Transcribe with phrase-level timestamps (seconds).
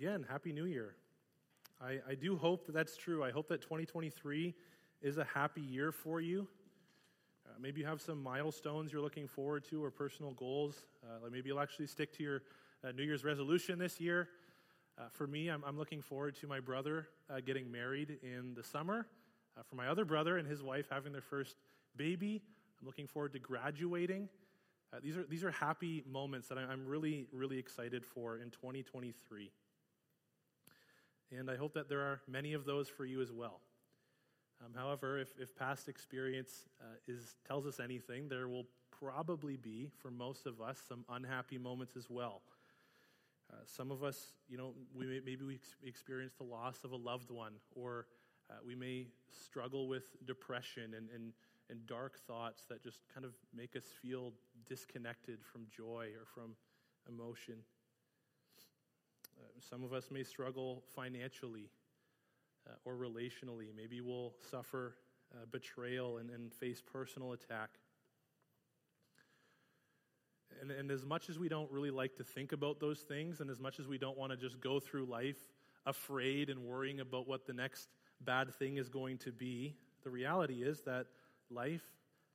[0.00, 0.94] again, Happy New Year.
[1.78, 3.22] I, I do hope that that's true.
[3.22, 4.54] I hope that 2023
[5.02, 6.48] is a happy year for you.
[7.44, 10.86] Uh, maybe you have some milestones you're looking forward to or personal goals.
[11.04, 12.42] Uh, like maybe you'll actually stick to your
[12.82, 14.30] uh, New Year's resolution this year.
[14.96, 18.62] Uh, for me, I'm, I'm, looking forward to my brother uh, getting married in the
[18.62, 19.06] summer.
[19.54, 21.56] Uh, for my other brother and his wife having their first
[21.94, 22.40] baby,
[22.80, 24.30] I'm looking forward to graduating.
[25.02, 29.50] These, are, these are happy moments that I'm really, really excited for in 2023.
[31.36, 33.60] And I hope that there are many of those for you as well.
[34.64, 39.88] Um, however, if, if past experience uh, is, tells us anything, there will probably be,
[40.02, 42.42] for most of us, some unhappy moments as well.
[43.50, 46.96] Uh, some of us, you know, we may, maybe we experience the loss of a
[46.96, 48.06] loved one, or
[48.50, 49.06] uh, we may
[49.44, 51.32] struggle with depression and, and,
[51.68, 54.32] and dark thoughts that just kind of make us feel
[54.66, 56.54] disconnected from joy or from
[57.08, 57.54] emotion.
[59.40, 61.70] Uh, some of us may struggle financially
[62.68, 63.68] uh, or relationally.
[63.74, 64.96] Maybe we'll suffer
[65.32, 67.70] uh, betrayal and, and, face personal attack.
[70.60, 73.48] And, and as much as we don't really like to think about those things, and
[73.48, 75.38] as much as we don't want to just go through life
[75.86, 77.88] afraid and worrying about what the next
[78.20, 81.06] bad thing is going to be, the reality is that
[81.50, 81.84] life,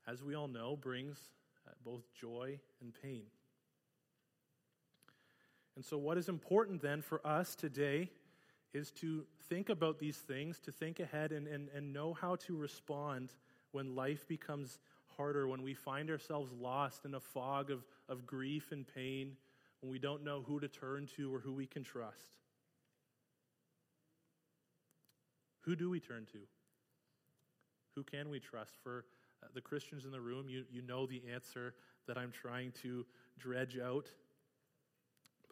[0.08, 1.18] as we all know, brings
[1.68, 3.24] uh, both joy and pain.
[5.76, 8.10] And so, what is important then for us today
[8.74, 12.56] is to think about these things, to think ahead and, and, and know how to
[12.56, 13.34] respond
[13.72, 14.80] when life becomes
[15.18, 19.34] harder, when we find ourselves lost in a fog of, of grief and pain,
[19.82, 22.38] when we don't know who to turn to or who we can trust.
[25.62, 26.40] Who do we turn to?
[27.96, 28.74] Who can we trust?
[28.84, 29.06] For
[29.44, 31.74] uh, the Christians in the room, you, you know the answer
[32.08, 33.06] that I'm trying to
[33.40, 34.10] dredge out.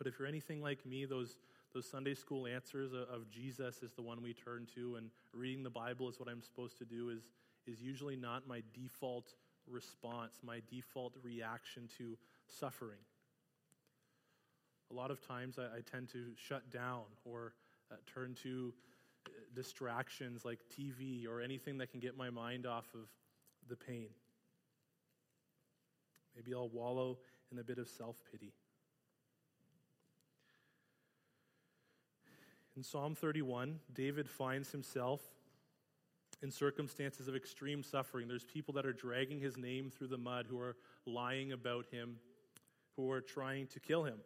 [0.04, 1.38] But if you're anything like me, those,
[1.74, 5.70] those Sunday school answers of, Jesus is the one we turn to, and reading the
[5.70, 7.22] Bible is what I'm supposed to do, is,
[7.66, 9.34] is usually not my default
[9.66, 13.00] response, my default reaction to suffering.
[14.92, 17.54] A lot of times I, I tend to shut down or
[17.90, 18.74] uh, turn to
[19.56, 23.08] distractions like TV or anything that can get my mind off of
[23.70, 24.10] the pain.
[26.36, 27.20] Maybe I'll wallow
[27.54, 28.52] in a bit of self pity.
[32.76, 35.22] In Psalm 31, David finds himself
[36.42, 38.28] in circumstances of extreme suffering.
[38.28, 40.76] There's people that are dragging his name through the mud who are
[41.06, 42.18] lying about him,
[42.98, 44.18] who are trying to kill him.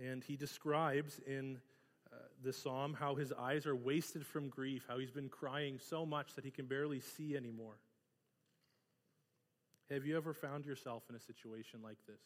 [0.00, 1.58] And he describes in
[2.12, 6.04] uh, the psalm how his eyes are wasted from grief, how he's been crying so
[6.04, 7.78] much that he can barely see anymore.
[9.90, 12.20] Have you ever found yourself in a situation like this?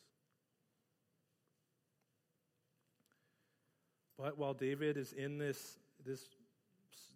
[4.22, 6.24] But while David is in this, this,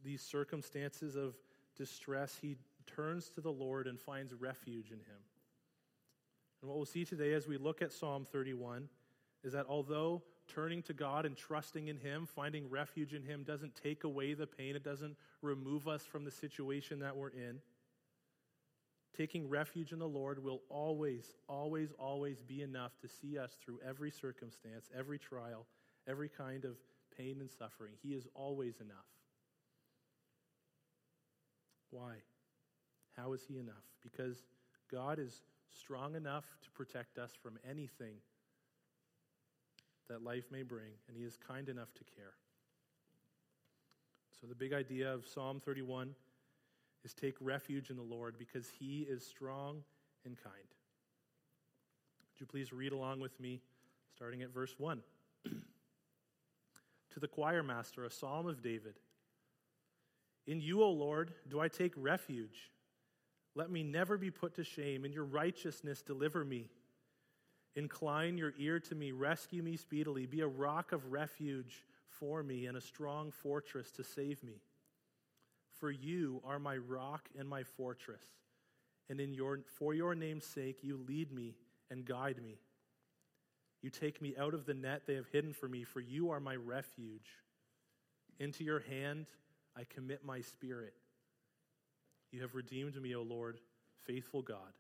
[0.03, 1.37] these circumstances of
[1.77, 5.23] distress, he turns to the Lord and finds refuge in him.
[6.61, 8.89] And what we'll see today as we look at Psalm 31
[9.45, 13.77] is that although turning to God and trusting in Him, finding refuge in Him, doesn't
[13.77, 17.61] take away the pain, it doesn't remove us from the situation that we're in.
[19.17, 23.79] Taking refuge in the Lord will always, always, always be enough to see us through
[23.87, 25.67] every circumstance, every trial,
[26.09, 26.77] every kind of
[27.17, 27.93] pain and suffering.
[28.03, 29.07] He is always enough.
[31.91, 32.15] Why?
[33.17, 33.85] How is He enough?
[34.03, 34.45] Because
[34.91, 38.17] God is strong enough to protect us from anything
[40.09, 42.35] that life may bring, and He is kind enough to care.
[44.41, 46.15] So, the big idea of Psalm 31
[47.05, 49.83] is take refuge in the Lord because He is strong
[50.25, 50.55] and kind.
[52.33, 53.63] Would you please read along with me,
[54.15, 55.01] starting at verse 1?
[57.17, 58.93] to the choir master, a psalm of David.
[60.47, 62.71] In you, O Lord, do I take refuge.
[63.55, 65.07] Let me never be put to shame.
[65.07, 66.69] In your righteousness, deliver me.
[67.75, 72.67] Incline your ear to me, rescue me speedily, be a rock of refuge for me
[72.67, 74.61] and a strong fortress to save me.
[75.81, 78.25] For you are my rock and my fortress,
[79.09, 81.55] and in your, for your name's sake you lead me
[81.91, 82.59] and guide me.
[83.83, 86.41] You take me out of the net they have hidden for me, for you are
[86.41, 87.31] my refuge.
[88.39, 89.27] Into your hand
[89.77, 90.95] I commit my spirit.
[92.33, 93.59] You have redeemed me, O Lord,
[94.07, 94.73] faithful God.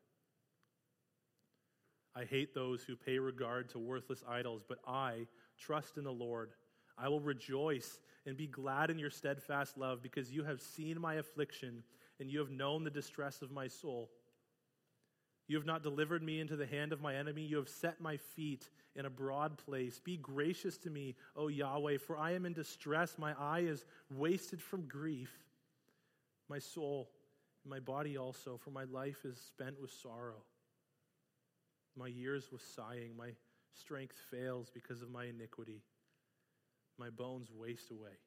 [2.14, 5.26] I hate those who pay regard to worthless idols, but I
[5.58, 6.50] trust in the Lord.
[6.98, 11.16] I will rejoice and be glad in your steadfast love because you have seen my
[11.16, 11.82] affliction
[12.18, 14.10] and you have known the distress of my soul.
[15.48, 17.42] You have not delivered me into the hand of my enemy.
[17.42, 20.00] You have set my feet in a broad place.
[20.02, 23.16] Be gracious to me, O Yahweh, for I am in distress.
[23.16, 25.30] My eye is wasted from grief.
[26.48, 27.10] My soul,
[27.62, 30.42] and my body also, for my life is spent with sorrow.
[31.96, 33.16] My years with sighing.
[33.16, 33.30] My
[33.72, 35.82] strength fails because of my iniquity.
[36.98, 38.18] My bones waste away.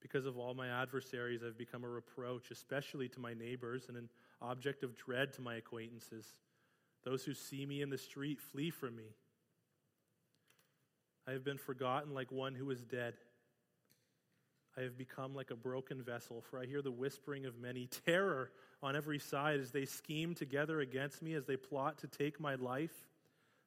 [0.00, 4.08] Because of all my adversaries, I've become a reproach, especially to my neighbors, and an
[4.42, 6.26] object of dread to my acquaintances.
[7.04, 9.14] Those who see me in the street flee from me.
[11.26, 13.14] I have been forgotten like one who is dead.
[14.76, 17.88] I have become like a broken vessel, for I hear the whispering of many.
[18.06, 18.50] Terror
[18.82, 22.54] on every side as they scheme together against me, as they plot to take my
[22.54, 23.06] life.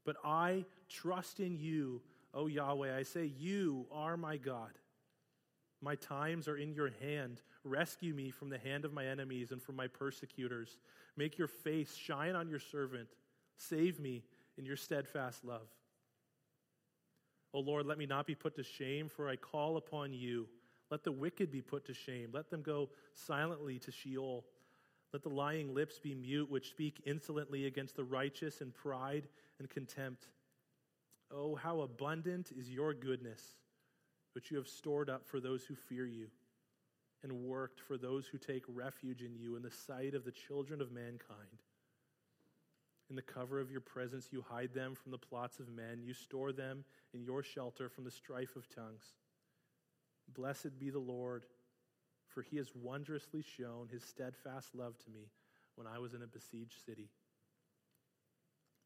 [0.04, 2.02] But I trust in you,
[2.34, 2.96] O Yahweh.
[2.96, 4.72] I say, You are my God.
[5.82, 7.42] My times are in your hand.
[7.66, 10.78] Rescue me from the hand of my enemies and from my persecutors.
[11.18, 13.10] Make your face shine on your servant.
[13.58, 14.24] Save me
[14.58, 15.68] in your steadfast love.
[17.54, 20.48] O Lord, let me not be put to shame, for I call upon you.
[20.92, 22.30] Let the wicked be put to shame.
[22.32, 24.46] Let them go silently to Sheol.
[25.12, 29.28] Let the lying lips be mute, which speak insolently against the righteous in pride
[29.58, 30.28] and contempt.
[31.32, 33.42] Oh, how abundant is your goodness,
[34.34, 36.28] which you have stored up for those who fear you,
[37.26, 40.80] and worked for those who take refuge in you in the sight of the children
[40.80, 41.64] of mankind.
[43.10, 46.04] In the cover of your presence, you hide them from the plots of men.
[46.04, 46.86] You store them
[47.16, 49.16] in your shelter from the strife of tongues.
[50.36, 51.48] Blessed be the Lord,
[52.28, 55.32] for he has wondrously shown his steadfast love to me
[55.76, 57.10] when I was in a besieged city.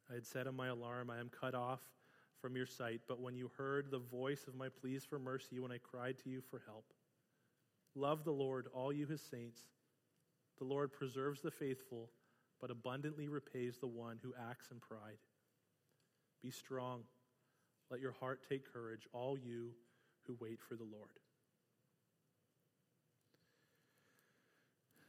[0.10, 1.82] I had said on my alarm, I am cut off
[2.42, 5.74] from your sight, but when you heard the voice of my pleas for mercy, when
[5.74, 6.86] I cried to you for help,
[8.00, 9.60] love the Lord, all you his saints.
[10.58, 12.10] The Lord preserves the faithful,
[12.60, 15.18] but abundantly repays the one who acts in pride.
[16.42, 17.02] Be strong.
[17.90, 19.72] Let your heart take courage, all you
[20.28, 21.10] who wait for the Lord.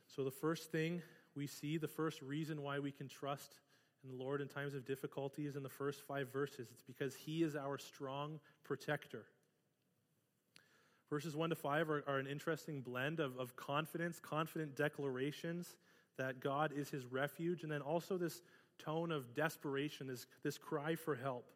[0.07, 1.03] So, the first thing
[1.37, 3.61] we see, the first reason why we can trust
[4.03, 6.69] in the Lord in times of difficulty is in the first five verses.
[6.73, 9.27] It's because He is our strong protector.
[11.11, 15.77] Verses 1 to 5 are, are an interesting blend of, of confidence, confident declarations
[16.17, 18.43] that God is His refuge, and then also this
[18.79, 21.51] tone of desperation, this, this cry for help.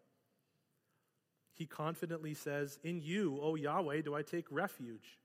[1.54, 5.18] He confidently says, In you, O Yahweh, do I take refuge.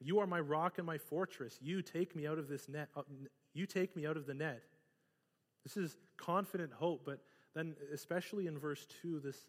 [0.00, 1.58] You are my rock and my fortress.
[1.60, 2.88] You take me out of this net.
[2.96, 3.02] Uh,
[3.52, 4.62] you take me out of the net.
[5.64, 7.20] This is confident hope, but
[7.54, 9.46] then, especially in verse 2, this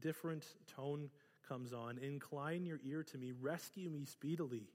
[0.00, 1.10] different tone
[1.48, 1.98] comes on.
[1.98, 4.68] Incline your ear to me, rescue me speedily.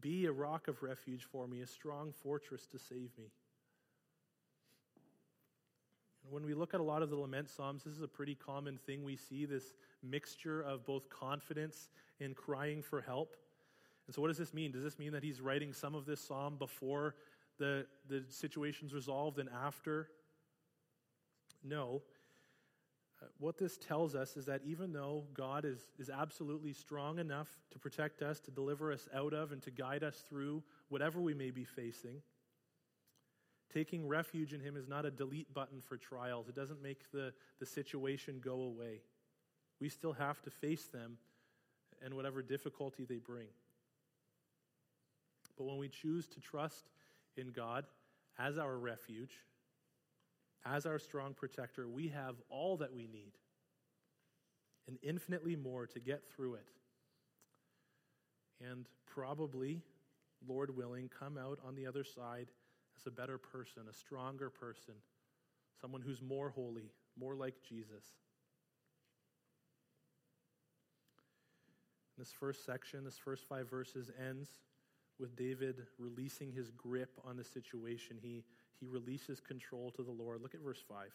[0.00, 3.30] Be a rock of refuge for me, a strong fortress to save me.
[6.24, 8.34] And when we look at a lot of the lament psalms, this is a pretty
[8.34, 9.04] common thing.
[9.04, 11.88] We see this mixture of both confidence
[12.20, 13.36] and crying for help.
[14.06, 14.72] And so, what does this mean?
[14.72, 17.14] Does this mean that he's writing some of this psalm before
[17.58, 20.08] the, the situation's resolved and after?
[21.62, 22.02] No.
[23.38, 27.78] What this tells us is that even though God is, is absolutely strong enough to
[27.78, 31.50] protect us, to deliver us out of, and to guide us through whatever we may
[31.50, 32.22] be facing,
[33.72, 36.48] taking refuge in Him is not a delete button for trials.
[36.48, 39.02] It doesn't make the, the situation go away.
[39.80, 41.18] We still have to face them
[42.02, 43.48] and whatever difficulty they bring.
[45.56, 46.90] But when we choose to trust
[47.36, 47.84] in God
[48.38, 49.32] as our refuge,
[50.64, 53.32] as our strong protector, we have all that we need
[54.86, 56.66] and infinitely more to get through it.
[58.60, 59.82] And probably,
[60.46, 62.48] Lord willing, come out on the other side
[62.96, 64.94] as a better person, a stronger person,
[65.80, 68.04] someone who's more holy, more like Jesus.
[72.16, 74.48] This first section, this first five verses ends
[75.18, 78.16] with David releasing his grip on the situation.
[78.20, 78.44] He,
[78.80, 80.42] he releases control to the Lord.
[80.42, 81.08] Look at verse 5.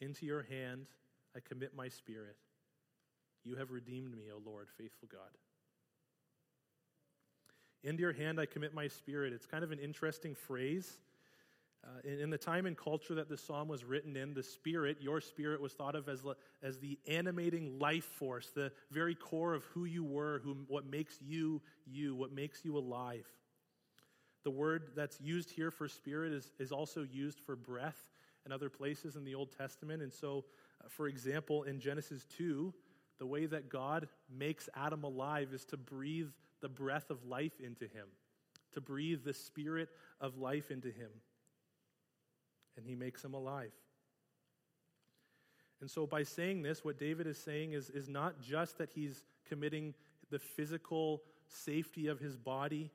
[0.00, 0.86] Into your hand
[1.36, 2.36] I commit my spirit.
[3.44, 5.20] You have redeemed me, O Lord, faithful God.
[7.82, 9.32] Into your hand I commit my spirit.
[9.32, 10.98] It's kind of an interesting phrase.
[11.84, 14.96] Uh, in, in, the time and culture that the psalm was written in, the spirit,
[15.02, 16.22] your spirit, was thought of as,
[16.62, 21.18] as the animating life force, the very core of who you were, who, what makes
[21.20, 23.26] you you, what makes you alive.
[24.44, 28.08] The word that's used here for spirit is, is also used for breath
[28.46, 30.02] in other places in the Old Testament.
[30.02, 30.44] And so,
[30.82, 32.72] uh, for example, in Genesis 2,
[33.18, 36.28] the way that God makes Adam alive is to breathe
[36.60, 38.06] the breath of life into him
[38.74, 39.88] to breathe the spirit
[40.20, 41.10] of life into him.
[42.76, 43.72] And he makes him alive.
[45.80, 49.24] And so, by saying this, what David is saying is, is not just that he's
[49.48, 49.94] committing
[50.30, 52.90] the physical safety of his body,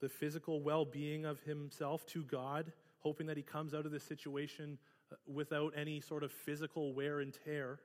[0.00, 4.04] the physical well being of himself to God, hoping that he comes out of this
[4.04, 4.78] situation
[5.12, 7.80] uh, without any sort of physical wear and tear.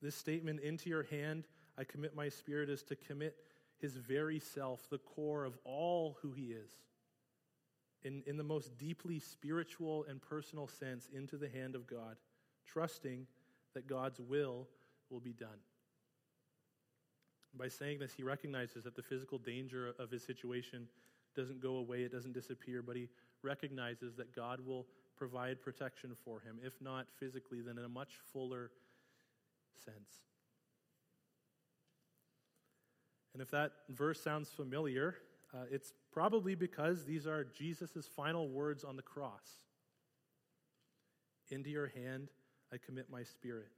[0.00, 1.44] This statement, into your hand
[1.76, 3.36] I commit my spirit, is to commit
[3.80, 6.70] his very self, the core of all who he is,
[8.02, 12.16] in, in the most deeply spiritual and personal sense, into the hand of God,
[12.66, 13.26] trusting
[13.74, 14.66] that God's will
[15.10, 15.58] will be done.
[17.56, 20.86] By saying this, he recognizes that the physical danger of his situation
[21.34, 23.08] doesn't go away, it doesn't disappear, but he
[23.42, 24.86] recognizes that God will
[25.16, 28.70] provide protection for him, if not physically, then in a much fuller
[29.84, 30.22] sense.
[33.32, 35.16] And if that verse sounds familiar,
[35.54, 39.62] uh, it's probably because these are Jesus' final words on the cross
[41.50, 42.28] Into your hand
[42.72, 43.68] I commit my spirit.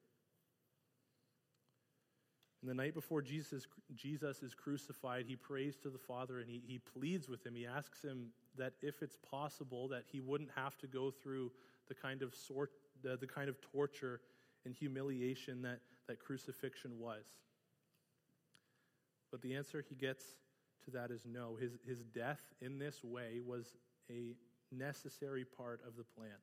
[2.61, 6.62] And the night before Jesus, Jesus is crucified, he prays to the Father and he,
[6.67, 7.55] he pleads with him.
[7.55, 11.52] He asks him that if it's possible, that he wouldn't have to go through
[11.88, 12.71] the kind of sort,
[13.02, 14.21] the, the kind of torture
[14.67, 17.25] and humiliation that, that crucifixion was.
[19.31, 20.25] But the answer he gets
[20.85, 21.57] to that is no.
[21.59, 23.73] His, his death in this way was
[24.11, 24.35] a
[24.71, 26.37] necessary part of the plan.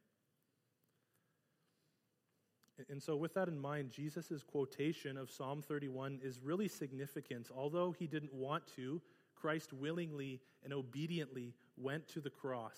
[2.89, 7.49] And so, with that in mind, Jesus' quotation of Psalm 31 is really significant.
[7.55, 9.01] Although he didn't want to,
[9.35, 12.77] Christ willingly and obediently went to the cross.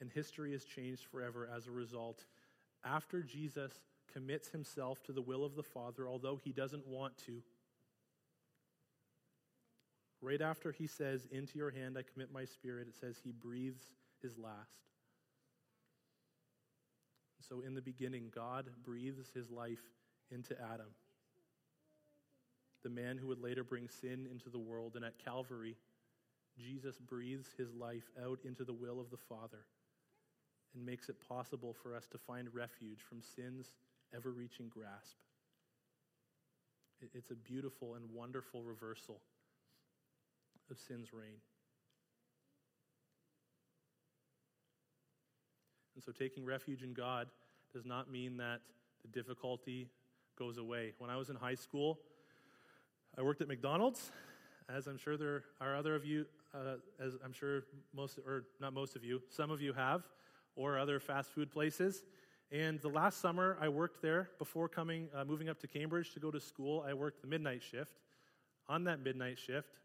[0.00, 2.24] And history has changed forever as a result.
[2.84, 3.72] After Jesus
[4.12, 7.42] commits himself to the will of the Father, although he doesn't want to,
[10.20, 13.84] right after he says, Into your hand I commit my spirit, it says he breathes
[14.22, 14.80] his last.
[17.50, 19.82] So, in the beginning, God breathes his life
[20.30, 20.86] into Adam,
[22.84, 24.94] the man who would later bring sin into the world.
[24.94, 25.76] And at Calvary,
[26.56, 29.66] Jesus breathes his life out into the will of the Father
[30.74, 33.72] and makes it possible for us to find refuge from sin's
[34.14, 35.16] ever reaching grasp.
[37.14, 39.20] It's a beautiful and wonderful reversal
[40.70, 41.40] of sin's reign.
[45.94, 47.28] And so taking refuge in God
[47.72, 48.60] does not mean that
[49.02, 49.88] the difficulty
[50.38, 50.92] goes away.
[50.98, 51.98] When I was in high school,
[53.18, 54.10] I worked at McDonald's,
[54.68, 58.72] as I'm sure there are other of you, uh, as I'm sure most, or not
[58.72, 60.02] most of you, some of you have,
[60.56, 62.04] or other fast food places.
[62.52, 66.20] And the last summer I worked there before coming, uh, moving up to Cambridge to
[66.20, 67.92] go to school, I worked the midnight shift.
[68.68, 69.78] On that midnight shift,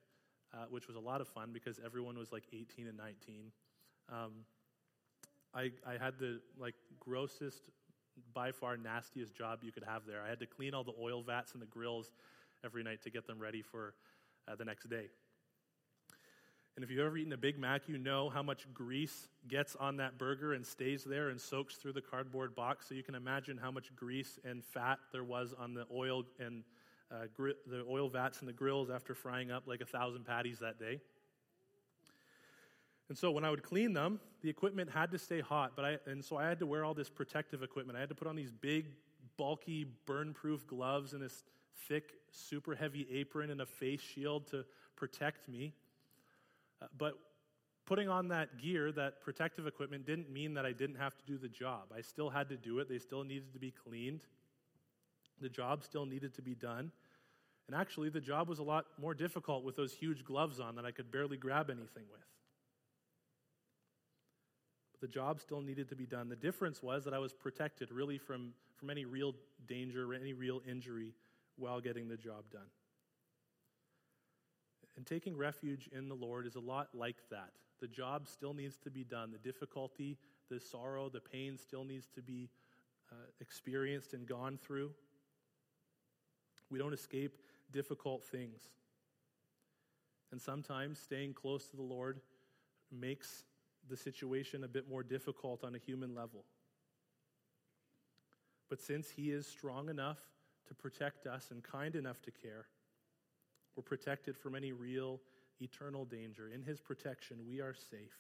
[0.54, 3.52] uh, which was a lot of fun because everyone was like 18 and 19.
[4.10, 4.32] Um,
[5.56, 7.64] I, I had the like grossest,
[8.34, 10.22] by far nastiest job you could have there.
[10.22, 12.12] I had to clean all the oil vats and the grills
[12.64, 13.94] every night to get them ready for
[14.48, 15.10] uh, the next day.
[16.76, 19.98] And if you've ever eaten a Big Mac, you know how much grease gets on
[19.98, 22.88] that burger and stays there and soaks through the cardboard box.
[22.90, 26.64] So you can imagine how much grease and fat there was on the oil and
[27.12, 30.78] uh, the oil vats and the grills after frying up like a thousand patties that
[30.78, 31.00] day.
[33.10, 35.98] And so when I would clean them, the equipment had to stay hot, but I,
[36.08, 37.98] and so I had to wear all this protective equipment.
[37.98, 38.88] I had to put on these big,
[39.38, 41.44] bulky, burn-proof gloves and this
[41.88, 45.74] thick, super heavy apron and a face shield to protect me.
[46.82, 47.18] Uh, but
[47.86, 51.38] putting on that gear, that protective equipment, didn't mean that I didn't have to do
[51.38, 51.84] the job.
[51.96, 52.90] I still had to do it.
[52.90, 54.22] They still needed to be cleaned.
[55.42, 56.92] The job still needed to be done.
[57.68, 60.86] And actually, the job was a lot more difficult with those huge gloves on that
[60.86, 62.22] I could barely grab anything with.
[64.96, 66.30] But the job still needed to be done.
[66.30, 69.34] The difference was that I was protected really from, from any real
[69.68, 71.14] danger, or any real injury
[71.58, 72.70] while getting the job done.
[74.96, 77.50] And taking refuge in the Lord is a lot like that.
[77.82, 79.32] The job still needs to be done.
[79.32, 80.18] The difficulty,
[80.50, 82.50] the sorrow, the pain still needs to be
[83.12, 84.92] uh, experienced and gone through.
[86.72, 87.38] We don't escape
[87.74, 88.70] difficult things.
[90.32, 92.22] And sometimes staying close to the Lord
[92.92, 93.44] makes
[93.90, 96.46] the situation a bit more difficult on a human level.
[98.70, 100.20] But since He is strong enough
[100.68, 102.66] to protect us and kind enough to care,
[103.76, 105.20] we're protected from any real
[105.62, 106.50] eternal danger.
[106.54, 108.18] In His protection, we are safe,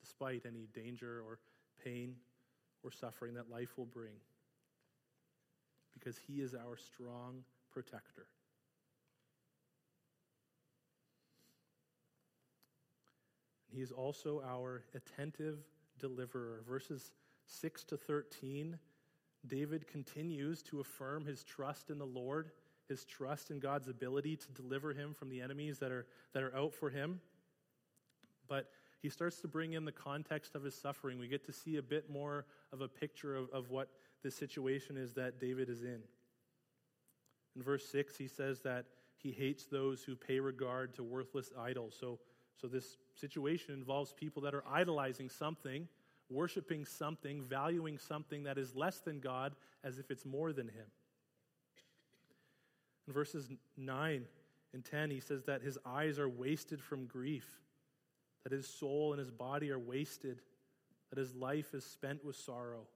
[0.00, 1.38] despite any danger or
[1.84, 2.14] pain
[2.82, 4.14] or suffering that life will bring
[5.98, 8.26] because he is our strong protector.
[13.76, 15.58] He is also our attentive
[15.98, 16.62] deliverer.
[16.66, 17.12] Verses
[17.44, 18.78] 6 to 13,
[19.46, 22.52] David continues to affirm his trust in the Lord,
[22.88, 26.56] his trust in God's ability to deliver him from the enemies that are, that are
[26.56, 27.20] out for him.
[28.48, 28.70] But
[29.02, 31.18] he starts to bring in the context of his suffering.
[31.18, 33.90] We get to see a bit more of a picture of, of what
[34.22, 36.00] the situation is that David is in.
[37.54, 38.86] In verse 6, he says that
[39.18, 41.94] he hates those who pay regard to worthless idols.
[42.00, 42.18] So,
[42.58, 45.88] so this situation involves people that are idolizing something,
[46.30, 49.54] worshiping something, valuing something that is less than God
[49.84, 50.86] as if it's more than him.
[53.06, 54.24] In verses 9
[54.74, 57.46] and 10, he says that his eyes are wasted from grief,
[58.42, 60.40] that his soul and his body are wasted,
[61.10, 62.86] that his life is spent with sorrow,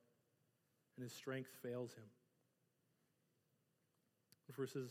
[0.96, 2.04] and his strength fails him.
[4.48, 4.90] In verses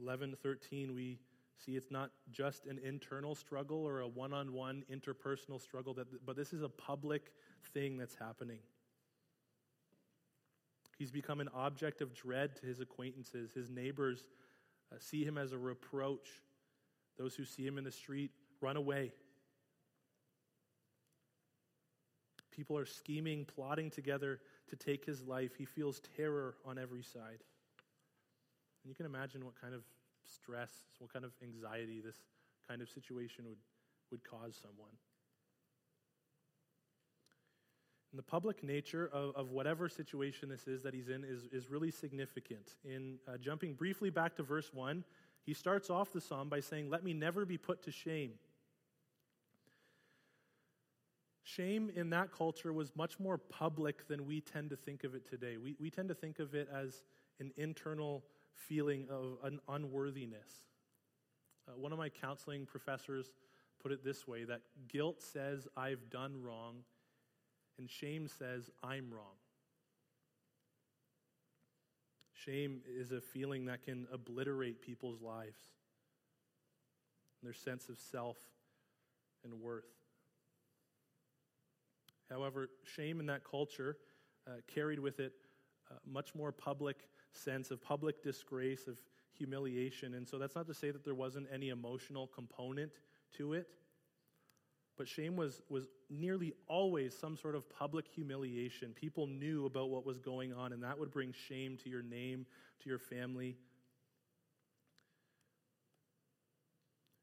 [0.00, 1.18] 11 to 13, we
[1.64, 6.06] see it's not just an internal struggle or a one on one interpersonal struggle, that,
[6.24, 7.32] but this is a public
[7.72, 8.58] thing that's happening.
[10.98, 13.52] He's become an object of dread to his acquaintances.
[13.52, 14.24] His neighbors
[14.92, 16.28] uh, see him as a reproach.
[17.18, 19.12] Those who see him in the street run away.
[22.50, 25.52] People are scheming, plotting together to take his life.
[25.56, 27.42] He feels terror on every side.
[28.82, 29.82] And you can imagine what kind of
[30.26, 32.16] stress, what kind of anxiety this
[32.68, 33.58] kind of situation would,
[34.10, 34.92] would cause someone.
[38.12, 41.70] And the public nature of, of whatever situation this is that he's in is, is
[41.70, 42.74] really significant.
[42.84, 45.04] In uh, jumping briefly back to verse 1,
[45.44, 48.32] he starts off the psalm by saying, Let me never be put to shame.
[51.44, 55.28] Shame in that culture was much more public than we tend to think of it
[55.28, 55.56] today.
[55.56, 57.04] We, we tend to think of it as
[57.38, 58.24] an internal
[58.56, 60.50] feeling of an unworthiness.
[61.68, 63.32] Uh, one of my counseling professors
[63.82, 66.76] put it this way that guilt says, I've done wrong,
[67.78, 69.36] and shame says, I'm wrong.
[72.32, 75.58] Shame is a feeling that can obliterate people's lives,
[77.42, 78.36] their sense of self
[79.44, 79.84] and worth.
[82.30, 83.96] However, shame in that culture
[84.46, 85.32] uh, carried with it
[85.90, 89.00] uh, much more public sense of public disgrace, of
[89.32, 90.14] humiliation.
[90.14, 92.92] And so that's not to say that there wasn't any emotional component
[93.36, 93.68] to it.
[94.96, 98.92] But shame was, was nearly always some sort of public humiliation.
[98.94, 102.46] People knew about what was going on, and that would bring shame to your name,
[102.82, 103.56] to your family.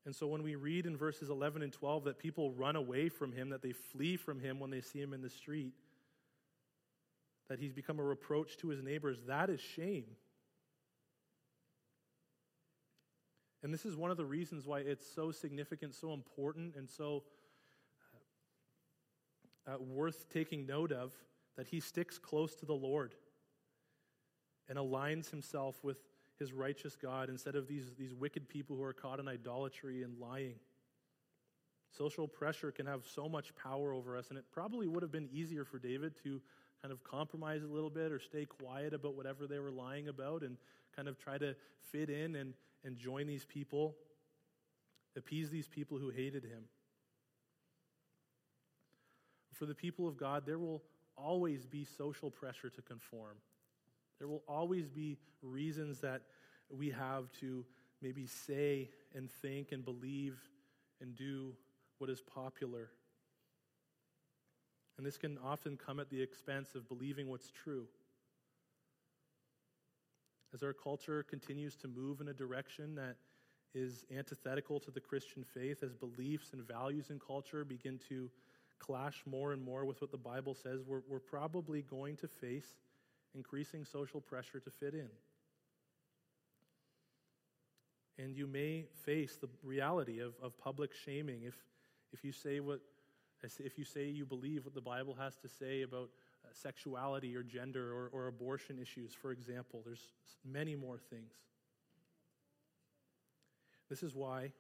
[0.06, 3.32] And so when we read in verses 11 and 12 that people run away from
[3.32, 5.74] him, that they flee from him when they see him in the street,
[7.50, 10.06] that he's become a reproach to his neighbors, that is shame.
[13.64, 17.24] And this is one of the reasons why it's so significant, so important, and so
[19.66, 21.14] uh, worth taking note of
[21.56, 23.16] that he sticks close to the Lord
[24.68, 25.98] and aligns himself with
[26.40, 30.18] his righteous God instead of these, these wicked people who are caught in idolatry and
[30.20, 30.56] lying.
[31.92, 35.30] Social pressure can have so much power over us, and it probably would have been
[35.32, 36.42] easier for David to
[36.84, 40.42] kind of compromise a little bit or stay quiet about whatever they were lying about
[40.42, 40.58] and
[40.94, 43.96] kind of try to fit in and, and join these people,
[45.16, 46.66] appease these people who hated him.
[49.54, 50.84] For the people of God, there will
[51.16, 53.38] always be social pressure to conform.
[54.20, 56.24] There will always be reasons that
[56.70, 57.64] we have to
[58.02, 60.38] maybe say and think and believe
[61.00, 61.54] and do
[62.00, 62.90] what is popular.
[64.98, 67.88] And this can often come at the expense of believing what's true.
[70.54, 73.16] As our culture continues to move in a direction that
[73.74, 78.30] is antithetical to the Christian faith, as beliefs and values in culture begin to
[78.78, 82.76] clash more and more with what the Bible says, we're, we're probably going to face
[83.34, 85.10] increasing social pressure to fit in.
[88.20, 91.56] And you may face the reality of, of public shaming if,
[92.12, 92.80] if you say what
[93.44, 96.10] if you say you believe what the Bible has to say about
[96.46, 99.82] uh, sexuality or gender or, or abortion issues, for example.
[99.86, 100.14] There's
[100.46, 101.34] many more things.
[103.90, 104.52] This is why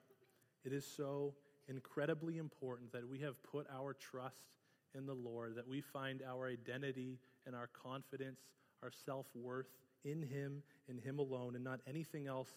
[0.66, 1.34] it is so
[1.68, 4.48] incredibly important that we have put our trust
[4.96, 8.42] in the Lord, that we find our identity and our confidence,
[8.82, 9.68] our self worth
[10.04, 12.52] in Him, in Him alone, and not anything else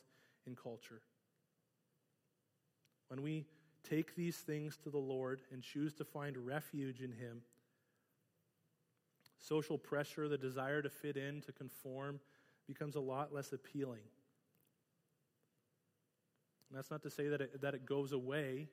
[0.46, 1.00] in culture.
[3.08, 3.46] When we
[3.88, 7.42] take these things to the Lord and choose to find refuge in Him,
[9.38, 12.20] social pressure, the desire to fit in, to conform,
[12.66, 14.02] becomes a lot less appealing.
[16.68, 18.68] And that's not to say that it, that it goes away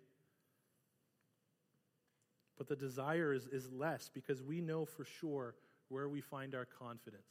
[2.58, 5.56] But the desire is, is less because we know for sure
[5.90, 7.24] where we find our confidence.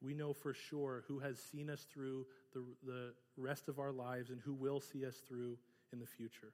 [0.00, 4.30] We know for sure who has seen us through the, the rest of our lives
[4.30, 5.58] and who will see us through
[5.92, 6.52] in the future.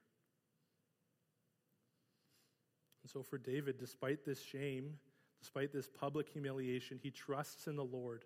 [3.03, 4.95] And so, for David, despite this shame,
[5.39, 8.25] despite this public humiliation, he trusts in the Lord.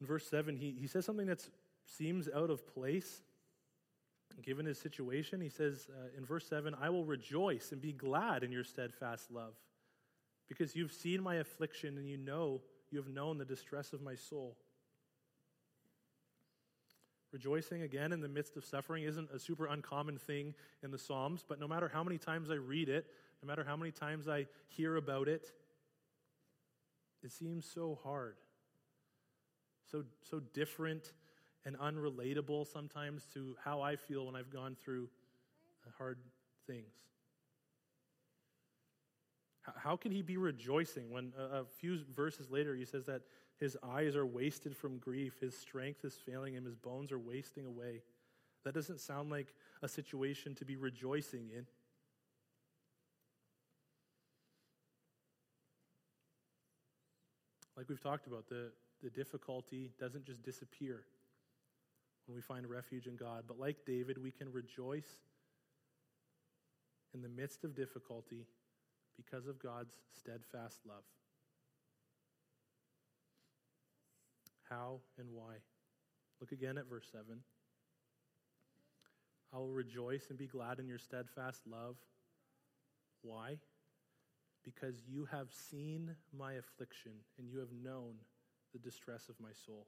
[0.00, 1.48] In verse 7, he, he says something that
[1.86, 3.22] seems out of place
[4.42, 5.40] given his situation.
[5.40, 9.30] He says uh, in verse 7 I will rejoice and be glad in your steadfast
[9.30, 9.54] love,
[10.48, 14.14] because you've seen my affliction and you know, you have known the distress of my
[14.14, 14.56] soul.
[17.32, 21.44] Rejoicing again in the midst of suffering isn't a super uncommon thing in the Psalms,
[21.46, 23.06] but no matter how many times I read it,
[23.42, 25.46] no matter how many times I hear about it,
[27.22, 28.36] it seems so hard,
[29.90, 31.12] so, so different
[31.64, 35.08] and unrelatable sometimes to how I feel when I've gone through
[35.98, 36.18] hard
[36.66, 36.94] things.
[39.76, 43.22] How can he be rejoicing when a few verses later he says that
[43.60, 47.66] his eyes are wasted from grief, his strength is failing him, his bones are wasting
[47.66, 48.02] away?
[48.64, 51.66] That doesn't sound like a situation to be rejoicing in.
[57.76, 58.70] Like we've talked about, the,
[59.02, 61.02] the difficulty doesn't just disappear
[62.26, 63.44] when we find refuge in God.
[63.46, 65.08] But like David, we can rejoice
[67.14, 68.46] in the midst of difficulty
[69.16, 71.04] because of God's steadfast love.
[74.70, 75.54] How and why?
[76.40, 77.24] Look again at verse 7.
[79.52, 81.96] I will rejoice and be glad in your steadfast love.
[83.22, 83.58] Why?
[84.64, 88.14] Because you have seen my affliction and you have known
[88.72, 89.86] the distress of my soul.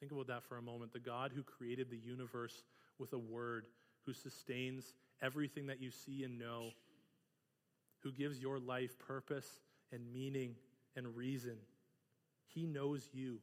[0.00, 0.92] Think about that for a moment.
[0.92, 2.62] The God who created the universe
[2.98, 3.66] with a word,
[4.06, 6.70] who sustains everything that you see and know,
[8.02, 9.60] who gives your life purpose
[9.92, 10.54] and meaning
[10.96, 11.56] and reason.
[12.54, 13.38] He knows you.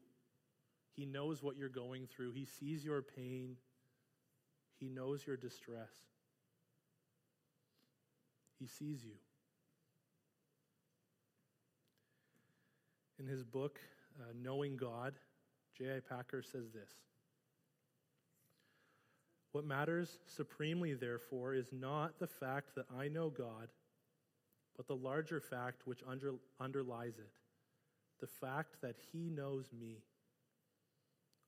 [0.95, 2.31] He knows what you're going through.
[2.31, 3.57] He sees your pain.
[4.79, 5.91] He knows your distress.
[8.59, 9.15] He sees you.
[13.19, 13.79] In his book,
[14.19, 15.13] uh, Knowing God,
[15.77, 15.99] J.I.
[15.99, 16.91] Packer says this
[19.51, 23.69] What matters supremely, therefore, is not the fact that I know God,
[24.77, 27.31] but the larger fact which under, underlies it
[28.19, 29.97] the fact that He knows me.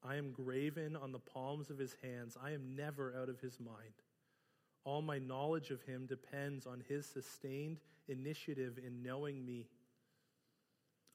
[0.04, 3.60] I am graven on the palms of His hands, I am never out of His
[3.60, 3.94] mind.
[4.84, 9.68] All my knowledge of Him depends on His sustained initiative in knowing me.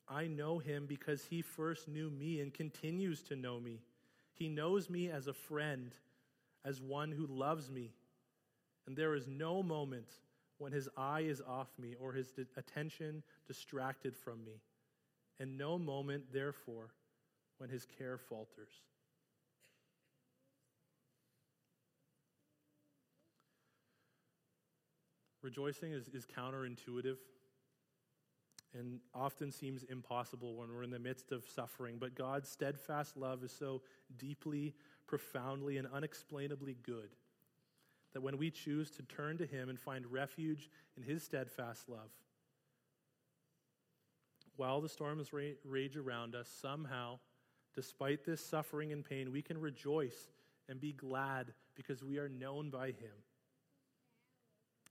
[0.08, 3.80] I know him because he first knew me and continues to know me.
[4.34, 5.92] He knows me as a friend,
[6.64, 7.92] as one who loves me.
[8.86, 10.08] And there is no moment
[10.58, 14.60] when his eye is off me or his attention distracted from me.
[15.42, 16.90] And no moment, therefore,
[17.58, 18.70] when his care falters.
[25.42, 27.16] Rejoicing is, is counterintuitive
[28.78, 31.96] and often seems impossible when we're in the midst of suffering.
[31.98, 33.82] But God's steadfast love is so
[34.16, 34.74] deeply,
[35.08, 37.08] profoundly, and unexplainably good
[38.12, 42.10] that when we choose to turn to Him and find refuge in His steadfast love,
[44.56, 47.18] while the storms rage around us, somehow,
[47.74, 50.28] despite this suffering and pain, we can rejoice
[50.68, 53.14] and be glad because we are known by Him.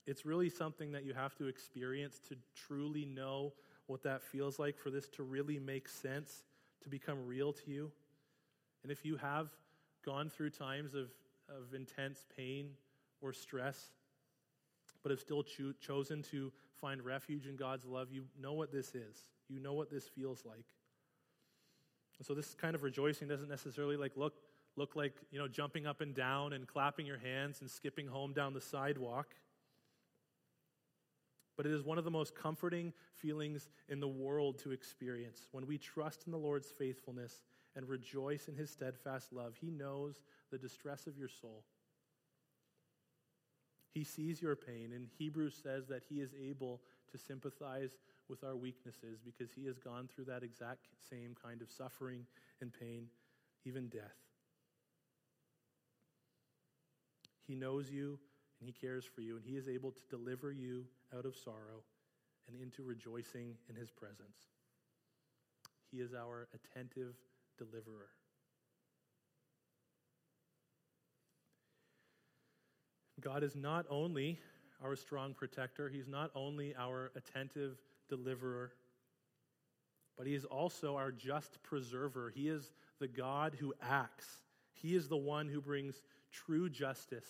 [0.06, 3.52] It's really something that you have to experience to truly know
[3.86, 6.42] what that feels like for this to really make sense,
[6.82, 7.92] to become real to you.
[8.82, 9.50] And if you have
[10.04, 11.10] gone through times of,
[11.48, 12.70] of intense pain
[13.20, 13.92] or stress,
[15.02, 18.88] but have still cho- chosen to find refuge in God's love, you know what this
[18.94, 19.24] is.
[19.48, 20.66] You know what this feels like.
[22.18, 24.34] And so this kind of rejoicing doesn't necessarily like look
[24.76, 28.32] look like, you know, jumping up and down and clapping your hands and skipping home
[28.32, 29.28] down the sidewalk
[31.56, 35.48] but it is one of the most comforting feelings in the world to experience.
[35.52, 37.42] When we trust in the Lord's faithfulness
[37.76, 41.62] and rejoice in his steadfast love, he knows the distress of your soul.
[43.92, 47.90] He sees your pain, and Hebrews says that he is able to sympathize
[48.28, 52.24] with our weaknesses because he has gone through that exact same kind of suffering
[52.60, 53.08] and pain,
[53.66, 54.16] even death.
[57.46, 58.18] He knows you
[58.62, 60.84] and He cares for you, and He is able to deliver you
[61.16, 61.82] out of sorrow
[62.46, 64.46] and into rejoicing in His presence.
[65.90, 67.16] He is our attentive
[67.58, 68.10] deliverer.
[73.22, 74.40] God is not only
[74.82, 78.72] our strong protector, He's not only our attentive deliverer,
[80.16, 82.32] but He is also our just preserver.
[82.34, 84.40] He is the God who acts,
[84.72, 87.26] He is the one who brings true justice,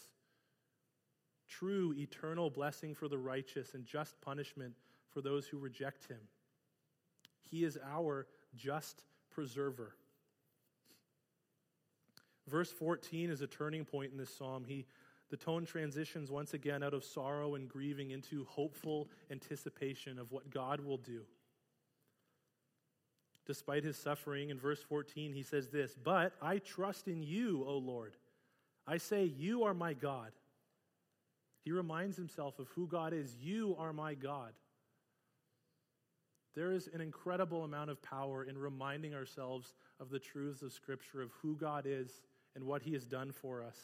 [1.48, 4.74] true eternal blessing for the righteous, and just punishment
[5.10, 6.20] for those who reject Him.
[7.42, 8.26] He is our
[8.56, 9.94] just preserver.
[12.48, 14.64] Verse 14 is a turning point in this psalm.
[14.66, 14.86] He,
[15.32, 20.50] the tone transitions once again out of sorrow and grieving into hopeful anticipation of what
[20.50, 21.22] God will do.
[23.46, 27.78] Despite his suffering, in verse 14, he says this But I trust in you, O
[27.78, 28.14] Lord.
[28.86, 30.32] I say, You are my God.
[31.64, 33.34] He reminds himself of who God is.
[33.40, 34.52] You are my God.
[36.54, 41.22] There is an incredible amount of power in reminding ourselves of the truths of Scripture,
[41.22, 42.20] of who God is
[42.54, 43.78] and what He has done for us.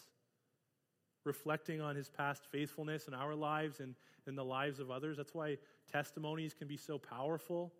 [1.28, 3.94] Reflecting on His past faithfulness in our lives and
[4.26, 5.18] in the lives of others.
[5.18, 5.58] That's why
[5.92, 7.70] testimonies can be so powerful.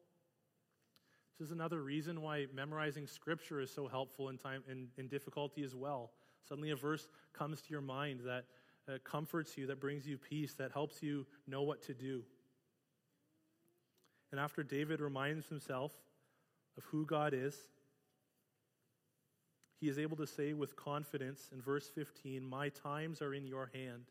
[1.39, 5.63] This is another reason why memorizing Scripture is so helpful in, time, in, in difficulty
[5.63, 6.11] as well.
[6.47, 8.45] Suddenly, a verse comes to your mind that
[8.87, 12.23] uh, comforts you, that brings you peace, that helps you know what to do.
[14.31, 15.93] And after David reminds himself
[16.77, 17.57] of who God is,
[19.81, 23.71] he is able to say with confidence in verse 15, My times are in your
[23.73, 24.05] hand.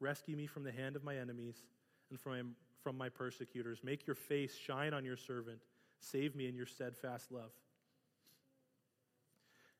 [0.00, 1.56] Rescue me from the hand of my enemies
[2.10, 3.80] and from, from my persecutors.
[3.82, 5.60] Make your face shine on your servant.
[5.98, 7.50] Save me in your steadfast love.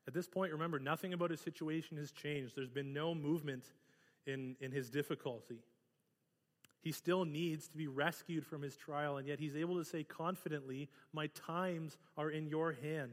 [0.07, 2.55] At this point, remember, nothing about his situation has changed.
[2.55, 3.65] There's been no movement
[4.25, 5.59] in, in his difficulty.
[6.81, 10.03] He still needs to be rescued from his trial, and yet he's able to say
[10.03, 13.11] confidently, My times are in your hand.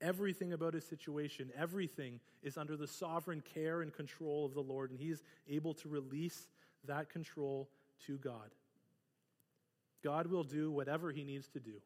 [0.00, 4.90] Everything about his situation, everything is under the sovereign care and control of the Lord,
[4.90, 6.48] and he's able to release
[6.84, 7.68] that control
[8.06, 8.54] to God.
[10.04, 11.80] God will do whatever he needs to do.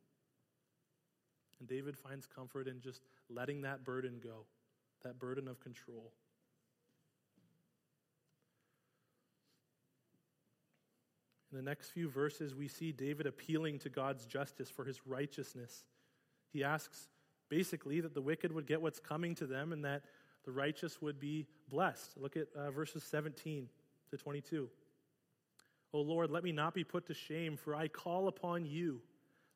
[1.60, 4.44] And David finds comfort in just letting that burden go,
[5.04, 6.12] that burden of control.
[11.52, 15.84] In the next few verses, we see David appealing to God's justice for his righteousness.
[16.52, 17.08] He asks
[17.50, 20.02] basically that the wicked would get what's coming to them and that
[20.44, 22.16] the righteous would be blessed.
[22.16, 23.68] Look at uh, verses 17
[24.10, 24.70] to 22.
[25.92, 29.02] O Lord, let me not be put to shame, for I call upon you.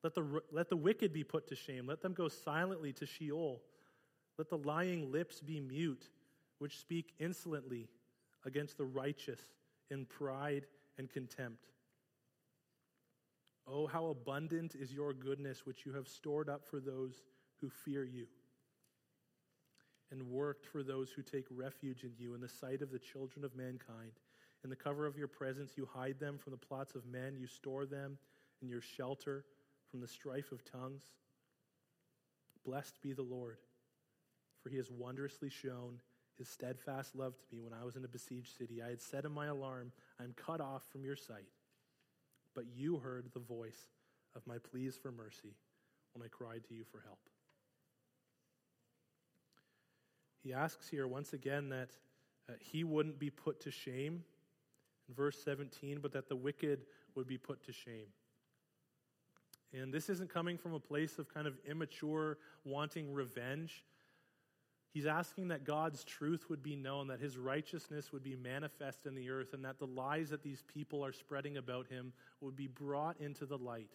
[0.03, 1.87] Let the, let the wicked be put to shame.
[1.87, 3.63] Let them go silently to Sheol.
[4.37, 6.11] Let the lying lips be mute,
[6.59, 7.89] which speak insolently
[8.45, 9.41] against the righteous
[9.91, 10.67] in pride
[10.99, 11.69] and contempt.
[13.67, 17.23] Oh, how abundant is your goodness, which you have stored up for those
[17.61, 18.27] who fear you,
[20.11, 23.45] and worked for those who take refuge in you in the sight of the children
[23.45, 24.13] of mankind.
[24.63, 27.47] In the cover of your presence, you hide them from the plots of men, you
[27.47, 28.19] store them
[28.63, 29.45] in your shelter
[29.91, 31.03] from the strife of tongues.
[32.65, 33.59] Blessed be the Lord,
[34.63, 36.01] for he has wondrously shown
[36.39, 38.83] his steadfast love to me when I was in a besieged city.
[38.83, 41.47] I had said in my alarm, I am cut off from your sight
[42.55, 43.87] but you heard the voice
[44.37, 45.55] of my pleas for mercy
[46.15, 47.19] when I cried to you for help.
[50.45, 51.89] He asks here once again that
[52.49, 54.23] uh, he wouldn't be put to shame
[55.09, 56.81] in verse 17, but that the wicked
[57.15, 58.09] would be put to shame.
[59.73, 63.85] And this isn't coming from a place of kind of immature wanting revenge.
[64.93, 69.15] He's asking that God's truth would be known, that his righteousness would be manifest in
[69.15, 72.69] the earth, and that the lies that these people are spreading about him would be
[72.69, 73.91] brought into the light.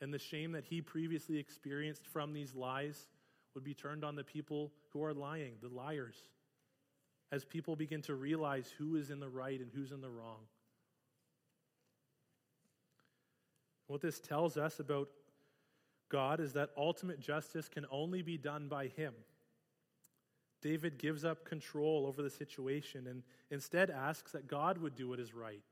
[0.00, 3.08] And the shame that he previously experienced from these lies
[3.54, 6.16] would be turned on the people who are lying, the liars,
[7.30, 10.40] as people begin to realize who is in the right and who's in the wrong.
[13.86, 15.08] What this tells us about
[16.10, 19.14] God is that ultimate justice can only be done by Him.
[20.60, 25.20] David gives up control over the situation and instead asks that God would do what
[25.20, 25.62] is right.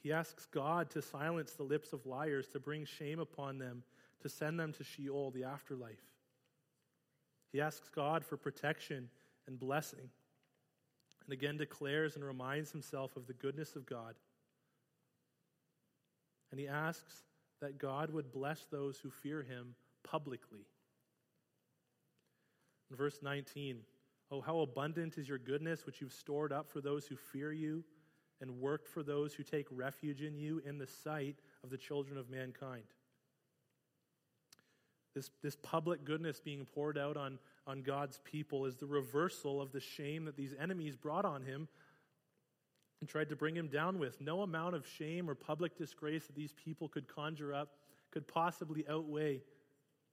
[0.00, 3.82] He asks God to silence the lips of liars, to bring shame upon them,
[4.22, 6.02] to send them to Sheol, the afterlife.
[7.52, 9.08] He asks God for protection
[9.46, 10.10] and blessing,
[11.24, 14.14] and again declares and reminds himself of the goodness of God.
[16.50, 17.22] And he asks
[17.60, 20.66] that God would bless those who fear him publicly.
[22.90, 23.80] In verse 19,
[24.30, 27.82] Oh, how abundant is your goodness, which you've stored up for those who fear you,
[28.40, 32.18] and worked for those who take refuge in you in the sight of the children
[32.18, 32.84] of mankind.
[35.18, 39.72] This, this public goodness being poured out on, on God's people is the reversal of
[39.72, 41.66] the shame that these enemies brought on him
[43.00, 44.20] and tried to bring him down with.
[44.20, 47.70] No amount of shame or public disgrace that these people could conjure up
[48.12, 49.42] could possibly outweigh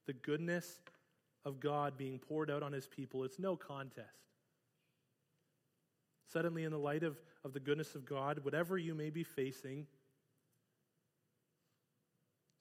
[0.08, 0.80] the goodness
[1.46, 3.24] of God being poured out on his people.
[3.26, 4.10] It's no contest.
[6.34, 9.86] Suddenly, in the light of, of the goodness of God, whatever you may be facing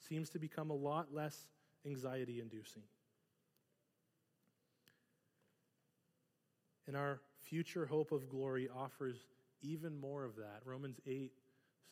[0.07, 1.46] seems to become a lot less
[1.87, 2.83] anxiety inducing.
[6.87, 9.16] And our future hope of glory offers
[9.62, 10.61] even more of that.
[10.64, 11.33] Romans 8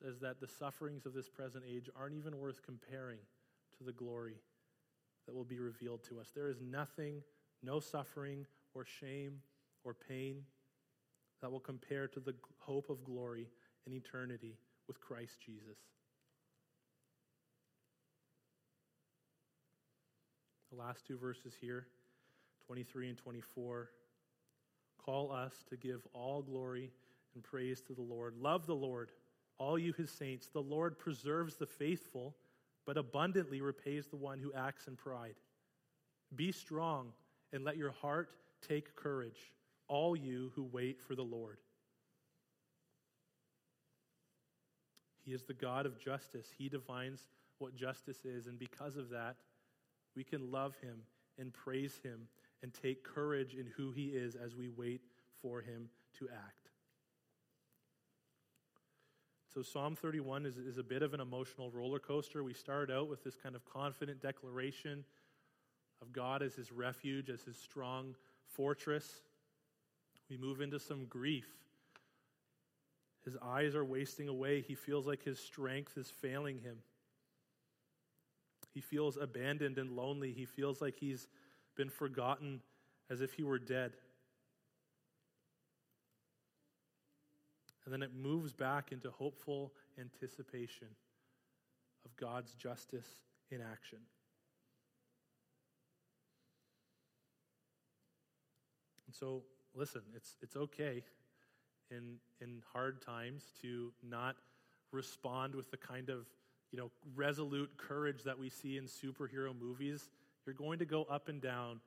[0.02, 3.18] says that the sufferings of this present age aren't even worth comparing
[3.78, 4.36] to the glory
[5.26, 6.30] that will be revealed to us.
[6.34, 7.22] There is nothing,
[7.62, 9.40] no suffering or shame
[9.84, 10.42] or pain
[11.40, 13.48] that will compare to the hope of glory
[13.86, 15.78] in eternity with Christ Jesus.
[20.72, 21.86] The last two verses here,
[22.66, 23.90] 23 and 24,
[25.04, 26.90] call us to give all glory
[27.34, 28.36] and praise to the Lord.
[28.40, 29.10] Love the Lord,
[29.58, 30.48] all you his saints.
[30.50, 32.34] The Lord preserves the faithful,
[32.86, 35.34] but abundantly repays the one who acts in pride.
[36.34, 37.08] Be strong
[37.52, 38.30] and let your heart
[38.66, 39.52] take courage,
[39.88, 41.58] all you who wait for the Lord.
[45.22, 46.46] He is the God of justice.
[46.56, 47.20] He defines
[47.58, 49.36] what justice is, and because of that,
[50.16, 51.02] we can love him
[51.38, 52.28] and praise him
[52.62, 55.00] and take courage in who he is as we wait
[55.40, 56.68] for him to act.
[59.52, 62.42] So, Psalm 31 is, is a bit of an emotional roller coaster.
[62.42, 65.04] We start out with this kind of confident declaration
[66.00, 68.14] of God as his refuge, as his strong
[68.46, 69.20] fortress.
[70.30, 71.48] We move into some grief.
[73.24, 74.62] His eyes are wasting away.
[74.62, 76.78] He feels like his strength is failing him.
[78.74, 80.32] He feels abandoned and lonely.
[80.32, 81.28] He feels like he's
[81.76, 82.60] been forgotten
[83.10, 83.92] as if he were dead.
[87.84, 90.88] And then it moves back into hopeful anticipation
[92.04, 93.08] of God's justice
[93.50, 93.98] in action.
[99.06, 99.42] And so,
[99.74, 101.02] listen, it's, it's okay
[101.90, 104.36] in, in hard times to not
[104.92, 106.26] respond with the kind of
[106.72, 110.08] you know, resolute courage that we see in superhero movies.
[110.46, 111.80] You're going to go up and down.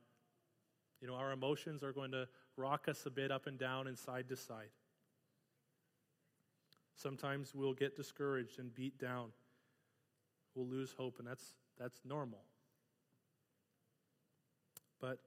[1.02, 3.98] You know, our emotions are going to rock us a bit up and down and
[3.98, 4.70] side to side.
[6.96, 9.30] Sometimes we'll get discouraged and beat down.
[10.54, 12.40] We'll lose hope, and that's, that's normal.
[15.02, 15.20] But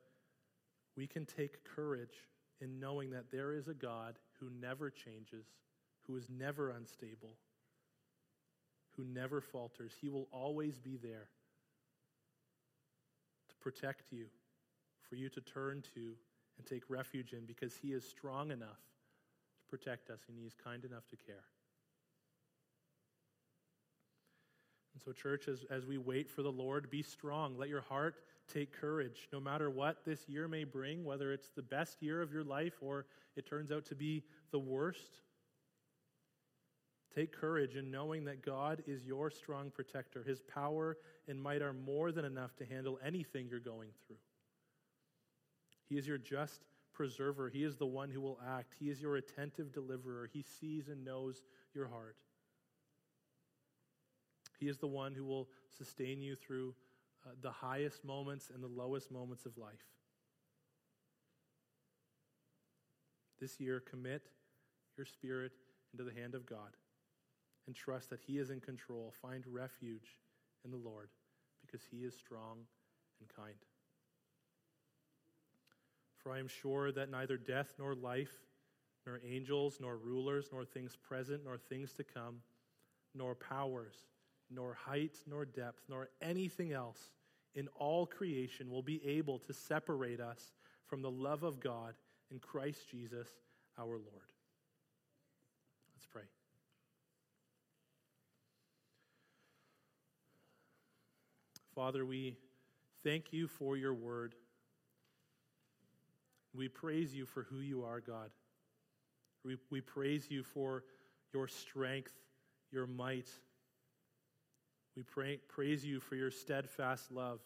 [0.96, 2.26] we can take courage
[2.60, 5.46] in knowing that there is a God who never changes,
[6.06, 7.36] who is never unstable,
[8.98, 9.92] who never falters.
[10.00, 11.28] He will always be there
[13.48, 14.26] to protect you,
[15.08, 16.14] for you to turn to
[16.58, 18.80] and take refuge in, because He is strong enough
[19.60, 21.44] to protect us and He is kind enough to care.
[24.94, 27.56] And so, church, as, as we wait for the Lord, be strong.
[27.56, 28.16] Let your heart
[28.52, 29.28] take courage.
[29.32, 32.74] No matter what this year may bring, whether it's the best year of your life
[32.80, 33.06] or
[33.36, 35.20] it turns out to be the worst,
[37.14, 40.22] take courage in knowing that God is your strong protector.
[40.22, 44.16] His power and might are more than enough to handle anything you're going through.
[45.88, 47.48] He is your just preserver.
[47.48, 48.74] He is the one who will act.
[48.78, 50.28] He is your attentive deliverer.
[50.32, 51.42] He sees and knows
[51.74, 52.16] your heart.
[54.58, 56.74] He is the one who will sustain you through
[57.24, 59.86] uh, the highest moments and the lowest moments of life.
[63.40, 64.22] This year, commit
[64.96, 65.52] your spirit
[65.92, 66.76] into the hand of God
[67.68, 69.12] and trust that He is in control.
[69.22, 70.16] Find refuge
[70.64, 71.10] in the Lord
[71.60, 72.56] because He is strong
[73.20, 73.54] and kind.
[76.16, 78.32] For I am sure that neither death nor life,
[79.06, 82.36] nor angels, nor rulers, nor things present, nor things to come,
[83.14, 83.94] nor powers,
[84.50, 87.10] nor height, nor depth, nor anything else
[87.54, 90.52] in all creation will be able to separate us
[90.86, 91.94] from the love of God
[92.30, 93.28] in Christ Jesus
[93.78, 94.32] our Lord.
[95.94, 96.22] Let's pray.
[101.78, 102.36] Father, we
[103.04, 104.34] thank you for your word.
[106.52, 108.30] We praise you for who you are, God.
[109.44, 110.82] We, we praise you for
[111.32, 112.10] your strength,
[112.72, 113.28] your might,
[114.96, 117.38] we pray, praise you for your steadfast love.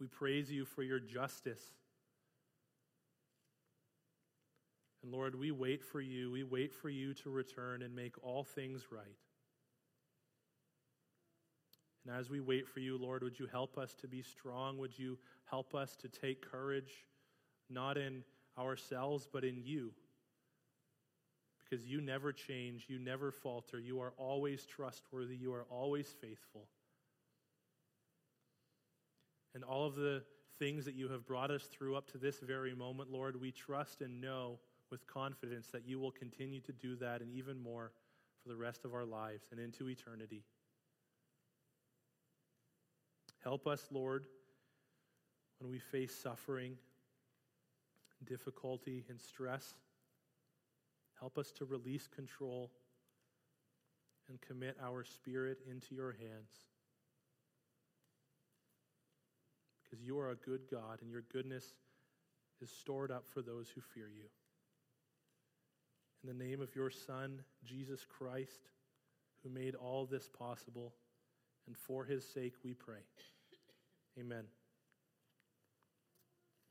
[0.00, 1.62] We praise you for your justice.
[5.04, 6.32] And Lord, we wait for you.
[6.32, 9.14] We wait for you to return and make all things right.
[12.06, 14.78] And as we wait for you, Lord, would you help us to be strong?
[14.78, 17.04] Would you help us to take courage,
[17.68, 18.22] not in
[18.56, 19.92] ourselves, but in you?
[21.58, 26.68] Because you never change, you never falter, you are always trustworthy, you are always faithful.
[29.54, 30.22] And all of the
[30.60, 34.00] things that you have brought us through up to this very moment, Lord, we trust
[34.00, 34.60] and know
[34.92, 37.90] with confidence that you will continue to do that and even more
[38.42, 40.44] for the rest of our lives and into eternity.
[43.46, 44.26] Help us, Lord,
[45.60, 46.72] when we face suffering,
[48.24, 49.72] difficulty, and stress.
[51.20, 52.72] Help us to release control
[54.28, 56.50] and commit our spirit into your hands.
[59.84, 61.66] Because you are a good God and your goodness
[62.60, 64.24] is stored up for those who fear you.
[66.24, 68.70] In the name of your Son, Jesus Christ,
[69.44, 70.94] who made all this possible,
[71.68, 73.04] and for his sake we pray.
[74.18, 74.48] Amen.